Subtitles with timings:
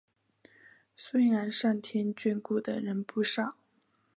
[0.95, 3.55] 虽然上天眷顾的人不少